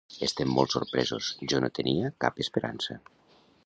[0.27, 3.03] Estem molt sorpresos, jo no tenia cap esperança.